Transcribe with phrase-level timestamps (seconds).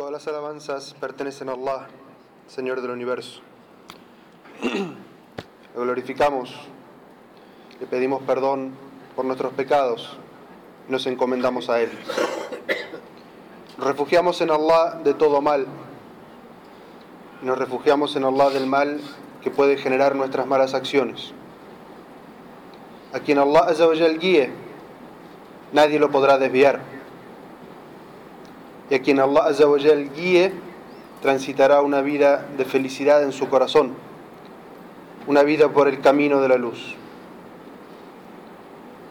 [0.00, 1.86] Todas las alabanzas pertenecen a Allah,
[2.48, 3.42] Señor del universo.
[5.76, 6.54] Lo glorificamos,
[7.78, 8.72] le pedimos perdón
[9.14, 10.16] por nuestros pecados
[10.88, 11.90] y nos encomendamos a Él.
[13.76, 15.66] Refugiamos en Allah de todo mal
[17.42, 19.02] nos refugiamos en Allah del mal
[19.42, 21.32] que puede generar nuestras malas acciones.
[23.12, 23.66] A quien Allah
[24.18, 24.50] guíe,
[25.74, 26.89] nadie lo podrá desviar.
[28.90, 30.52] Y a quien Allah Azawajal guíe,
[31.22, 33.94] transitará una vida de felicidad en su corazón,
[35.26, 36.96] una vida por el camino de la luz.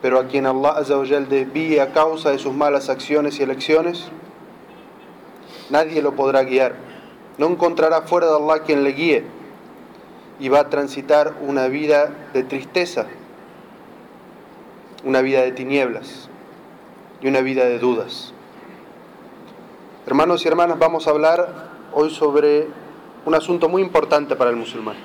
[0.02, 4.08] Pero a quien Allah Azawajal desvíe a causa de sus malas acciones y elecciones,
[5.70, 6.76] nadie lo podrá guiar.
[7.38, 9.24] No encontrará fuera de Allah quien le guíe
[10.42, 13.06] y va a transitar una vida de tristeza,
[15.06, 16.28] una vida de tinieblas
[17.22, 18.34] y una vida de dudas.
[20.10, 21.54] Hermanos y hermanas, vamos a hablar
[21.94, 22.68] hoy sobre
[23.28, 24.96] un asunto muy importante para el musulmán.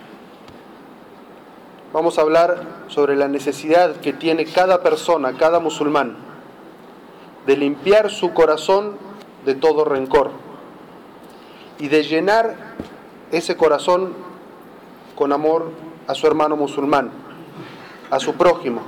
[1.92, 6.16] Vamos a hablar sobre la necesidad que tiene cada persona, cada musulmán,
[7.44, 8.96] de limpiar su corazón
[9.44, 10.30] de todo rencor
[11.78, 12.56] y de llenar
[13.30, 14.14] ese corazón
[15.16, 15.70] con amor
[16.06, 17.10] a su hermano musulmán,
[18.10, 18.80] a su prójimo,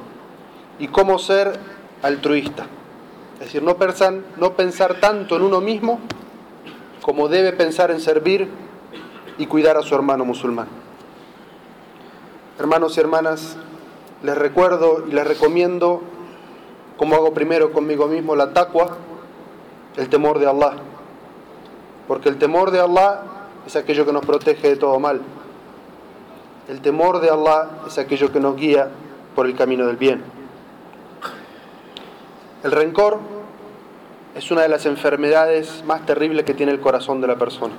[0.78, 1.60] y cómo ser
[2.02, 2.64] altruista.
[3.36, 6.00] Es decir, no pensar, tanto en uno mismo
[7.02, 8.48] como debe pensar en servir
[9.38, 10.68] y cuidar a su hermano musulmán.
[12.58, 13.56] Hermanos y hermanas,
[14.22, 16.02] les recuerdo y les recomiendo,
[16.96, 18.96] como hago primero conmigo mismo, la taqwa,
[19.96, 20.72] el temor de Allah.
[22.08, 23.20] Porque el temor de Allah
[23.66, 25.20] es aquello que nos protege de todo mal.
[26.68, 28.88] El temor de Allah es aquello que nos guía
[29.34, 30.35] por el camino del bien.
[32.62, 33.18] El rencor
[34.34, 37.74] es una de las enfermedades más terribles que tiene el corazón de la persona.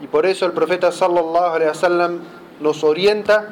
[0.00, 2.20] Y por eso el profeta sallallahu alaihi wasallam
[2.60, 3.48] nos orienta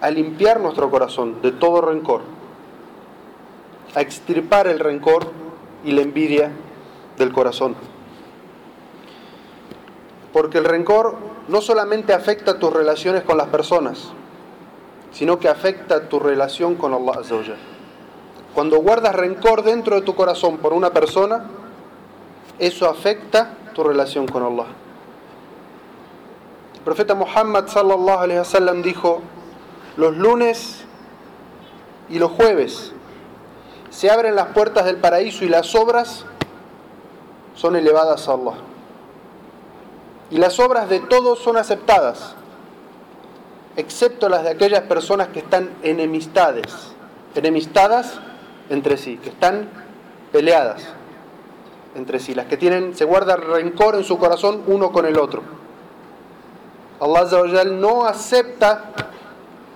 [0.00, 2.22] a limpiar nuestro corazón de todo rencor,
[3.94, 5.26] a extirpar el rencor
[5.84, 6.52] y la envidia
[7.16, 7.74] del corazón.
[10.32, 11.16] Porque el rencor
[11.48, 14.12] no solamente afecta tus relaciones con las personas,
[15.14, 17.36] sino que afecta tu relación con Allah Azza
[18.52, 21.44] Cuando guardas rencor dentro de tu corazón por una persona,
[22.58, 24.66] eso afecta tu relación con Allah.
[26.74, 29.22] El profeta Muhammad sallallahu alaihi wasallam dijo:
[29.96, 30.84] "Los lunes
[32.10, 32.92] y los jueves
[33.90, 36.26] se abren las puertas del paraíso y las obras
[37.54, 38.54] son elevadas a Allah."
[40.30, 42.34] Y las obras de todos son aceptadas,
[43.76, 46.66] excepto las de aquellas personas que están enemistades,
[47.34, 48.20] enemistadas
[48.70, 49.68] entre sí, que están
[50.32, 50.82] peleadas
[51.94, 55.42] entre sí, las que tienen, se guarda rencor en su corazón uno con el otro.
[57.00, 58.92] Allah no acepta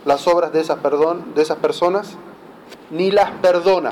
[0.04, 2.16] las obras de esas, perdón, de esas personas,
[2.90, 3.90] ni las perdona.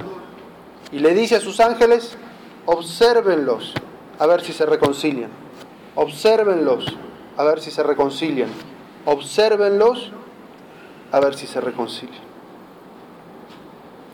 [0.91, 2.17] Y le dice a sus ángeles,
[2.65, 3.75] obsérvenlos
[4.19, 5.31] a ver si se reconcilian.
[5.95, 6.97] Obsérvenlos
[7.37, 8.49] a ver si se reconcilian.
[9.07, 10.11] Obsérvenlos
[11.13, 12.27] a ver si se reconcilian.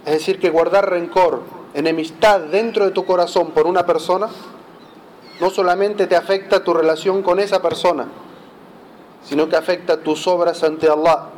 [0.05, 1.43] Es decir, que guardar rencor,
[1.75, 4.29] enemistad dentro de tu corazón por una persona,
[5.41, 8.07] no solamente te afecta tu relación con esa persona,
[9.25, 11.29] sino que afecta tus obras ante Allah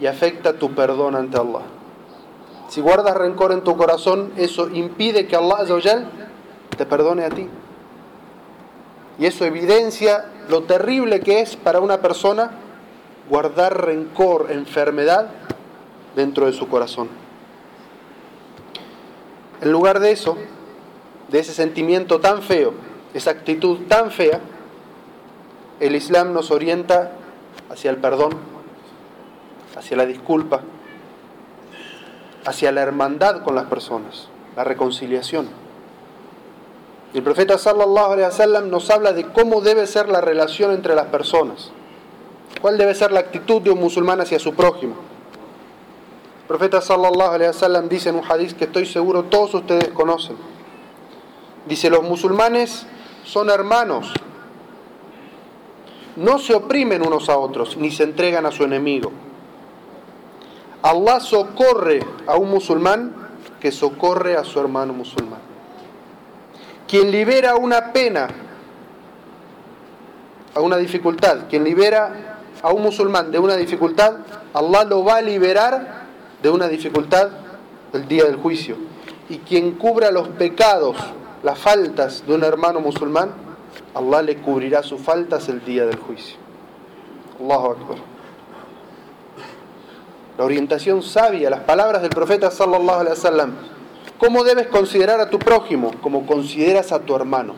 [0.00, 1.62] y afecta tu perdón ante Allah.
[2.68, 5.58] Si guardas rencor en tu corazón, eso impide que Allah
[6.76, 7.46] te perdone a ti.
[9.18, 12.50] Y eso evidencia lo terrible que es para una persona
[13.30, 15.30] guardar rencor, enfermedad
[16.14, 17.08] dentro de su corazón.
[19.62, 20.36] En lugar de eso,
[21.30, 22.74] de ese sentimiento tan feo,
[23.14, 24.40] esa actitud tan fea,
[25.80, 27.12] el Islam nos orienta
[27.70, 28.32] hacia el perdón,
[29.74, 30.60] hacia la disculpa,
[32.44, 35.61] hacia la hermandad con las personas, la reconciliación.
[37.14, 41.06] El profeta sallallahu alaihi wasallam nos habla de cómo debe ser la relación entre las
[41.06, 41.70] personas.
[42.60, 44.94] ¿Cuál debe ser la actitud de un musulmán hacia su prójimo?
[46.42, 50.36] El profeta sallallahu alaihi wasallam dice en un hadith que estoy seguro todos ustedes conocen.
[51.66, 52.86] Dice, los musulmanes
[53.24, 54.12] son hermanos.
[56.16, 59.12] No se oprimen unos a otros ni se entregan a su enemigo.
[60.82, 63.14] Allah socorre a un musulmán
[63.60, 65.51] que socorre a su hermano musulmán.
[66.92, 68.28] Quien libera una pena,
[70.54, 74.16] a una dificultad, quien libera a un musulmán de una dificultad,
[74.52, 76.02] Allah lo va a liberar
[76.42, 77.30] de una dificultad
[77.94, 78.76] el día del juicio.
[79.30, 80.98] Y quien cubra los pecados
[81.42, 83.30] las faltas de un hermano musulmán,
[83.94, 86.36] Allah le cubrirá sus faltas el día del juicio.
[87.40, 87.98] Allahu Akbar.
[90.36, 93.52] La orientación sabia, las palabras del profeta sallallahu alaihi wasallam.
[94.22, 95.90] ¿Cómo debes considerar a tu prójimo?
[96.00, 97.56] Como consideras a tu hermano.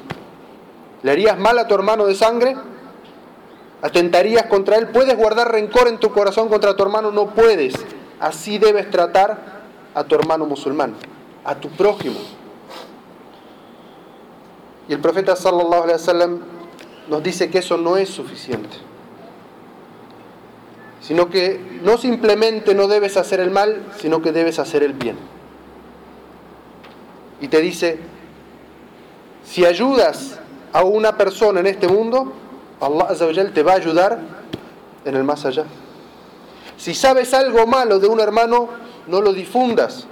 [1.03, 2.57] ¿Le harías mal a tu hermano de sangre?
[3.83, 4.89] ¿Atentarías contra él?
[4.89, 7.11] ¿Puedes guardar rencor en tu corazón contra tu hermano?
[7.11, 7.75] No puedes.
[8.19, 9.63] Así debes tratar
[9.95, 10.95] a tu hermano musulmán,
[11.45, 12.21] a tu prójimo.
[14.89, 16.41] Y el profeta sallallahu alaihi wasallam
[17.11, 18.75] nos dice que eso no es suficiente.
[21.03, 25.44] Sino que no simplemente no debes hacer el mal, sino que debes hacer el bien.
[27.41, 27.99] Y te dice,
[29.45, 30.39] si ayudas
[30.73, 32.33] a una persona en este mundo,
[32.81, 33.09] Allah
[33.53, 34.19] te va a ayudar
[35.05, 35.65] en el más allá.
[36.77, 38.69] Si sabes algo malo de un hermano,
[39.07, 40.07] no lo difundas,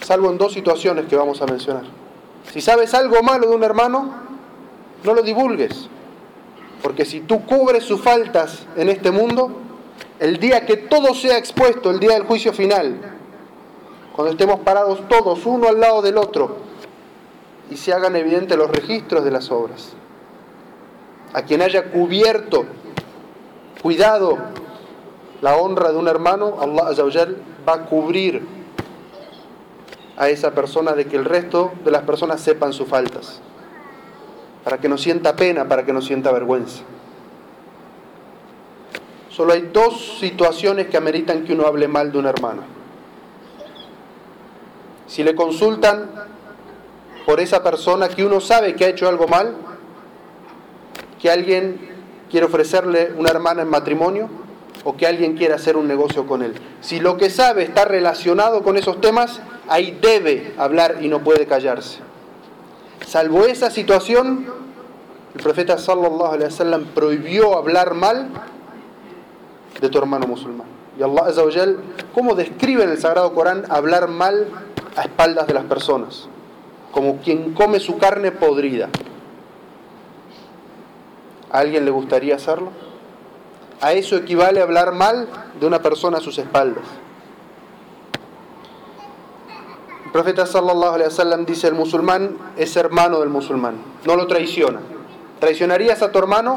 [0.00, 1.84] salvo en dos situaciones que vamos a mencionar.
[2.52, 4.14] Si sabes algo malo de un hermano,
[5.04, 5.88] no lo divulgues.
[6.82, 9.52] Porque si tú cubres sus faltas en este mundo,
[10.18, 13.11] el día que todo sea expuesto, el día del juicio final,
[14.14, 16.56] cuando estemos parados todos uno al lado del otro
[17.70, 19.92] y se hagan evidentes los registros de las obras,
[21.32, 22.66] a quien haya cubierto,
[23.82, 24.36] cuidado
[25.40, 26.94] la honra de un hermano, Allah
[27.66, 28.46] va a cubrir
[30.16, 33.40] a esa persona de que el resto de las personas sepan sus faltas,
[34.62, 36.82] para que no sienta pena, para que no sienta vergüenza.
[39.30, 42.81] Solo hay dos situaciones que ameritan que uno hable mal de un hermano.
[45.12, 46.08] Si le consultan
[47.26, 49.54] por esa persona que uno sabe que ha hecho algo mal,
[51.20, 51.78] que alguien
[52.30, 54.30] quiere ofrecerle una hermana en matrimonio
[54.84, 56.54] o que alguien quiere hacer un negocio con él.
[56.80, 61.44] Si lo que sabe está relacionado con esos temas, ahí debe hablar y no puede
[61.46, 61.98] callarse.
[63.06, 64.46] Salvo esa situación,
[65.34, 68.30] el profeta sallallahu alaihi wasallam prohibió hablar mal
[69.78, 70.68] de tu hermano musulmán.
[70.98, 71.42] Y Allah azza
[72.14, 74.48] ¿cómo describe en el Sagrado Corán hablar mal
[74.96, 76.28] a espaldas de las personas?
[76.92, 78.88] Como quien come su carne podrida.
[81.50, 82.70] ¿A alguien le gustaría hacerlo?
[83.80, 85.28] A eso equivale hablar mal
[85.58, 86.84] de una persona a sus espaldas.
[90.04, 94.80] El profeta sallallahu alaihi wasallam dice, el musulmán es hermano del musulmán, no lo traiciona.
[95.40, 96.54] ¿Traicionarías a tu hermano?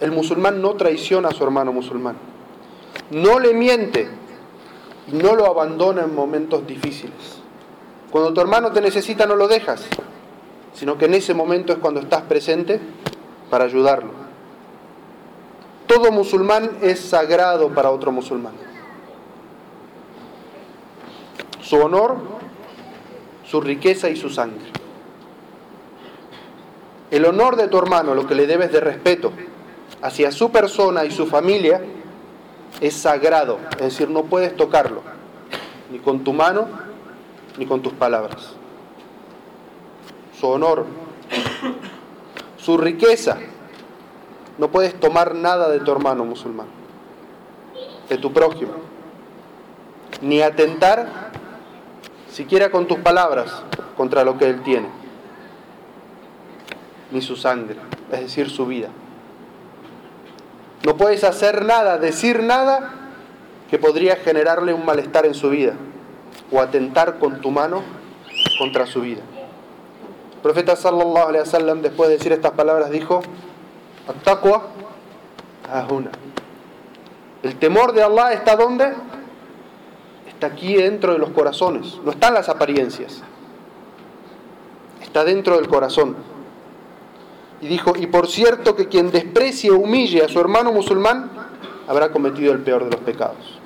[0.00, 2.16] El musulmán no traiciona a su hermano musulmán.
[3.10, 4.08] No le miente
[5.08, 7.42] y no lo abandona en momentos difíciles.
[8.10, 9.84] Cuando tu hermano te necesita no lo dejas,
[10.72, 12.80] sino que en ese momento es cuando estás presente
[13.50, 14.12] para ayudarlo.
[15.86, 18.54] Todo musulmán es sagrado para otro musulmán.
[21.60, 22.38] Su honor
[23.48, 24.66] su riqueza y su sangre.
[27.10, 29.32] El honor de tu hermano, lo que le debes de respeto
[30.02, 31.80] hacia su persona y su familia,
[32.80, 35.02] es sagrado, es decir, no puedes tocarlo,
[35.90, 36.68] ni con tu mano,
[37.58, 38.54] ni con tus palabras.
[40.38, 40.86] Su honor,
[42.56, 43.38] su riqueza,
[44.56, 46.68] no puedes tomar nada de tu hermano musulmán,
[48.08, 48.72] de tu prójimo,
[50.22, 51.32] ni atentar
[52.30, 53.62] siquiera con tus palabras,
[53.96, 54.88] contra lo que Él tiene,
[57.10, 57.76] ni su sangre,
[58.12, 58.88] es decir, su vida.
[60.84, 62.92] No puedes hacer nada, decir nada
[63.68, 65.74] que podría generarle un malestar en su vida
[66.50, 67.82] o atentar con tu mano
[68.58, 69.22] contra su vida.
[70.34, 71.32] El profeta sallallahu
[71.82, 73.20] después de decir estas palabras dijo:
[74.08, 74.68] "At-taqwa
[75.90, 76.10] una.
[77.42, 78.92] El temor de Allah está donde?
[80.38, 83.24] está aquí dentro de los corazones, no están las apariencias,
[85.02, 86.14] está dentro del corazón.
[87.60, 91.28] Y dijo, y por cierto que quien desprecie o humille a su hermano musulmán
[91.88, 93.58] habrá cometido el peor de los pecados.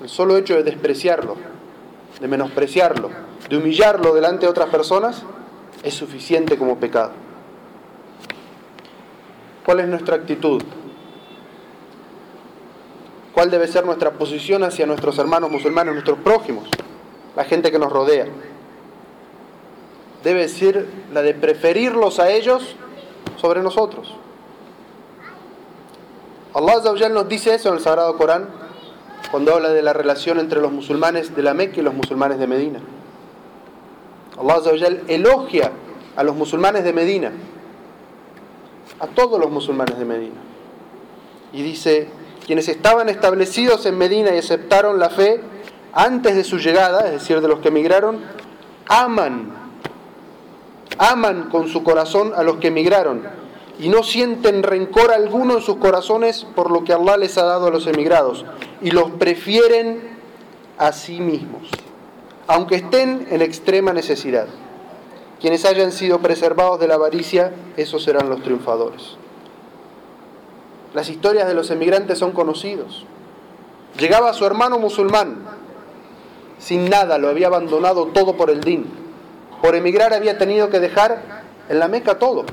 [0.00, 1.36] El solo hecho de despreciarlo,
[2.20, 3.10] de menospreciarlo,
[3.48, 5.22] de humillarlo delante de otras personas,
[5.82, 7.12] es suficiente como pecado.
[9.64, 10.62] ¿Cuál es nuestra actitud?
[13.38, 16.68] cuál debe ser nuestra posición hacia nuestros hermanos musulmanes, nuestros prójimos,
[17.36, 18.26] la gente que nos rodea.
[20.24, 22.74] Debe ser la de preferirlos a ellos
[23.40, 24.12] sobre nosotros.
[26.52, 28.48] Allah nos dice eso en el Sagrado Corán
[29.30, 32.46] cuando habla de la relación entre los musulmanes de la Meca y los musulmanes de
[32.46, 32.80] Medina.
[34.38, 35.72] Allah elogia
[36.16, 37.32] a los musulmanes de Medina,
[39.00, 40.40] a todos los musulmanes de Medina.
[41.52, 42.08] Y dice,
[42.46, 45.40] quienes estaban establecidos en Medina y aceptaron la fe
[45.92, 48.20] antes de su llegada, es decir, de los que emigraron,
[48.88, 49.52] aman,
[50.98, 53.47] aman con su corazón a los que emigraron
[53.78, 57.68] y no sienten rencor alguno en sus corazones por lo que Allah les ha dado
[57.68, 58.44] a los emigrados
[58.82, 60.16] y los prefieren
[60.78, 61.68] a sí mismos,
[62.46, 64.46] aunque estén en extrema necesidad.
[65.40, 69.16] Quienes hayan sido preservados de la avaricia, esos serán los triunfadores.
[70.94, 73.06] Las historias de los emigrantes son conocidos.
[73.98, 75.44] Llegaba su hermano musulmán,
[76.58, 78.86] sin nada, lo había abandonado todo por el din.
[79.62, 82.44] Por emigrar había tenido que dejar en la Meca todo.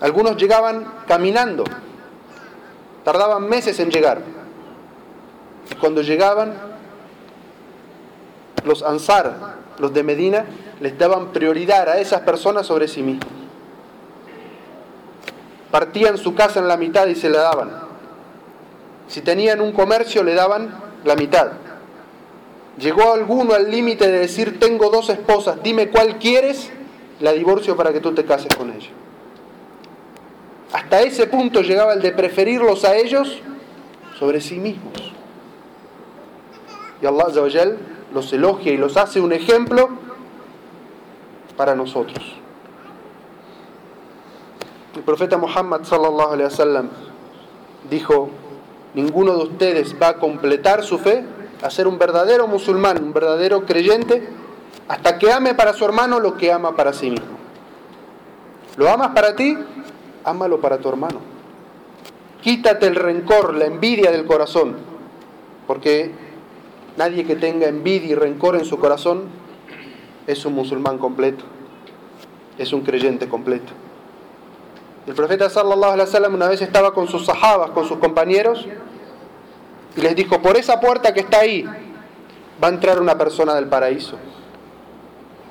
[0.00, 1.64] Algunos llegaban caminando,
[3.04, 4.22] tardaban meses en llegar.
[5.70, 6.54] Y cuando llegaban,
[8.64, 10.46] los ansar, los de Medina,
[10.80, 13.28] les daban prioridad a esas personas sobre sí mismos.
[15.70, 17.70] Partían su casa en la mitad y se la daban.
[19.06, 21.52] Si tenían un comercio, le daban la mitad.
[22.78, 26.70] Llegó alguno al límite de decir, tengo dos esposas, dime cuál quieres,
[27.20, 28.88] la divorcio para que tú te cases con ella.
[30.72, 33.38] Hasta ese punto llegaba el de preferirlos a ellos
[34.18, 34.92] sobre sí mismos.
[37.02, 37.26] Y Allah
[38.12, 39.88] los elogia y los hace un ejemplo
[41.56, 42.36] para nosotros.
[44.94, 46.88] El profeta Muhammad sallallahu alaihi wasallam
[47.88, 48.30] dijo,
[48.94, 51.24] ninguno de ustedes va a completar su fe,
[51.62, 54.28] a ser un verdadero musulmán, un verdadero creyente,
[54.88, 57.38] hasta que ame para su hermano lo que ama para sí mismo.
[58.76, 59.56] ¿Lo amas para ti?
[60.24, 61.20] Ámalo para tu hermano.
[62.42, 64.76] Quítate el rencor, la envidia del corazón,
[65.66, 66.10] porque
[66.96, 69.24] nadie que tenga envidia y rencor en su corazón
[70.26, 71.44] es un musulmán completo,
[72.56, 73.72] es un creyente completo.
[75.06, 78.66] El profeta sallallahu alaihi wasallam una vez estaba con sus sahabas, con sus compañeros,
[79.96, 81.64] y les dijo, por esa puerta que está ahí
[82.62, 84.16] va a entrar una persona del paraíso.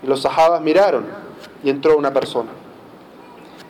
[0.02, 1.06] Y los sahabas miraron
[1.64, 2.50] y entró una persona.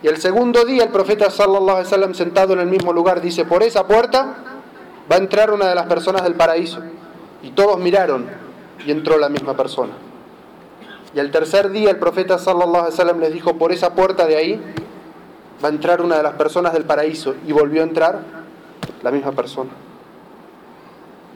[0.02, 3.86] Y el segundo día el profeta sallallahu sentado en el mismo lugar dice, por esa
[3.86, 4.34] puerta
[5.10, 6.80] va a entrar una de las personas del paraíso.
[7.42, 8.26] Y todos miraron
[8.84, 9.92] y entró la misma persona.
[11.14, 14.74] Y el tercer día el profeta sallallahu les dijo, por esa puerta de ahí
[15.62, 17.34] va a entrar una de las personas del paraíso.
[17.46, 18.20] Y volvió a entrar
[19.02, 19.70] la misma persona.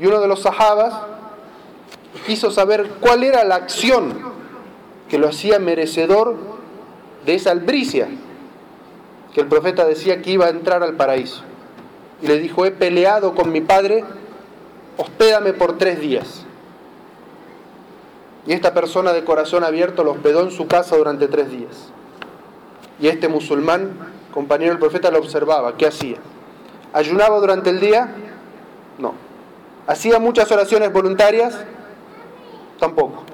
[0.00, 0.94] Y uno de los sahabas
[2.26, 4.14] quiso saber cuál era la acción
[5.10, 6.36] que lo hacía merecedor
[7.26, 8.08] de esa albricia
[9.34, 11.42] que el profeta decía que iba a entrar al paraíso.
[12.22, 14.04] Y le dijo, he peleado con mi padre,
[14.96, 16.44] hospédame por tres días.
[18.46, 21.90] Y esta persona de corazón abierto lo hospedó en su casa durante tres días.
[23.00, 23.90] Y este musulmán,
[24.32, 25.76] compañero del profeta, lo observaba.
[25.76, 26.18] ¿Qué hacía?
[26.92, 28.14] ¿Ayunaba durante el día?
[28.98, 29.14] No.
[29.88, 31.58] ¿Hacía muchas oraciones voluntarias?
[32.78, 33.24] Tampoco.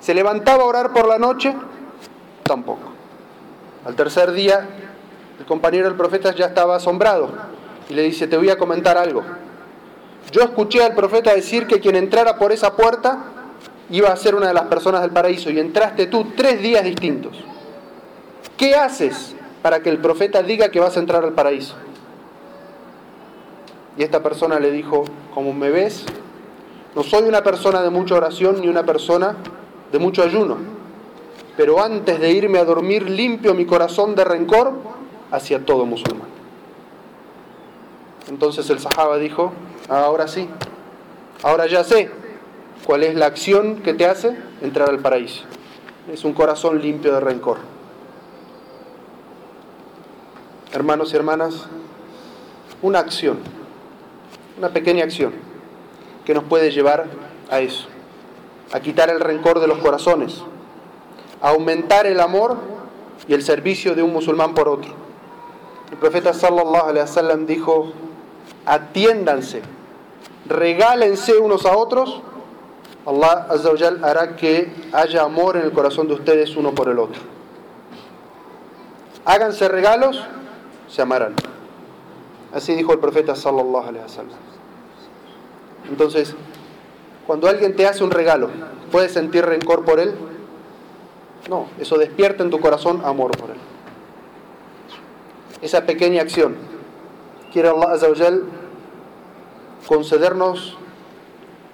[0.00, 1.54] ¿Se levantaba a orar por la noche?
[2.44, 2.90] Tampoco.
[3.84, 4.66] Al tercer día
[5.40, 7.30] el compañero del profeta ya estaba asombrado
[7.88, 9.24] y le dice, te voy a comentar algo.
[10.30, 13.24] Yo escuché al profeta decir que quien entrara por esa puerta
[13.88, 17.38] iba a ser una de las personas del paraíso y entraste tú tres días distintos.
[18.58, 21.74] ¿Qué haces para que el profeta diga que vas a entrar al paraíso?
[23.96, 26.04] Y esta persona le dijo, como me ves,
[26.94, 29.36] no soy una persona de mucha oración ni una persona
[29.90, 30.58] de mucho ayuno,
[31.56, 34.99] pero antes de irme a dormir limpio mi corazón de rencor
[35.30, 36.28] hacia todo musulmán.
[38.28, 39.52] Entonces el sahaba dijo,
[39.88, 40.48] ahora sí,
[41.42, 42.10] ahora ya sé
[42.84, 45.44] cuál es la acción que te hace entrar al paraíso.
[46.12, 47.58] Es un corazón limpio de rencor.
[50.72, 51.66] Hermanos y hermanas,
[52.82, 53.38] una acción,
[54.58, 55.32] una pequeña acción
[56.24, 57.06] que nos puede llevar
[57.50, 57.88] a eso,
[58.72, 60.42] a quitar el rencor de los corazones,
[61.42, 62.58] a aumentar el amor
[63.26, 64.99] y el servicio de un musulmán por otro
[65.90, 67.92] el profeta sallallahu alaihi wasallam dijo,
[68.64, 69.62] atiéndanse,
[70.46, 72.22] regálense unos a otros,
[73.06, 73.70] Allah azza
[74.02, 77.20] hará que haya amor en el corazón de ustedes uno por el otro.
[79.24, 80.22] Háganse regalos,
[80.88, 81.34] se amarán.
[82.52, 84.38] Así dijo el profeta sallallahu alaihi wasallam.
[85.88, 86.34] Entonces,
[87.26, 88.48] cuando alguien te hace un regalo,
[88.92, 90.14] ¿puedes sentir rencor por él?
[91.48, 93.69] No, eso despierta en tu corazón amor por él
[95.62, 96.56] esa pequeña acción.
[97.52, 98.44] Quiere Allah Azawajal
[99.86, 100.76] concedernos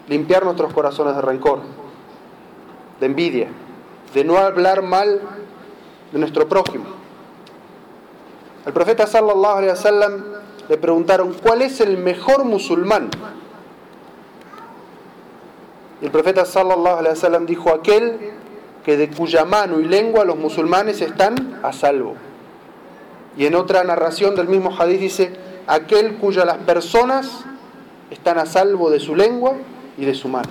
[0.09, 1.61] limpiar nuestros corazones de rencor,
[3.01, 3.49] de envidia,
[4.15, 5.21] de no hablar mal
[6.13, 6.85] de nuestro prójimo.
[8.65, 10.25] Al profeta sallallahu alaihi wasallam
[10.69, 13.11] le preguntaron, "¿Cuál es el mejor musulmán?"
[16.01, 18.33] Y el profeta sallallahu alaihi wasallam dijo aquel
[18.85, 22.15] que de cuya mano y lengua los musulmanes están a salvo.
[23.37, 25.33] Y en otra narración del mismo hadith dice
[25.67, 27.45] aquel cuya las personas
[28.11, 29.55] están a salvo de su lengua
[29.99, 30.51] y de su mano.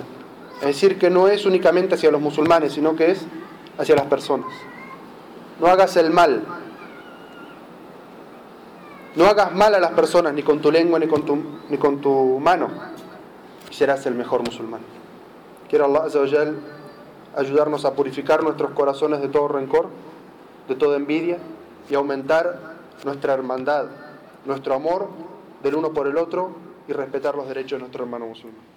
[0.60, 3.26] Es decir, que no es únicamente hacia los musulmanes, sino que es
[3.78, 4.46] hacia las personas.
[5.60, 6.42] No hagas el mal.
[9.16, 11.38] No hagas mal a las personas, ni con tu lengua, ni con tu,
[11.68, 12.68] ni con tu mano.
[13.70, 14.80] Y serás el mejor musulmán.
[15.68, 16.08] Quiero Allah
[17.36, 19.88] ayudarnos a purificar nuestros corazones de todo rencor,
[20.68, 21.38] de toda envidia
[21.90, 23.86] y aumentar nuestra hermandad,
[24.44, 25.08] nuestro amor
[25.62, 26.54] del uno por el otro
[26.88, 28.75] y respetar los derechos de nuestro hermano musulmán.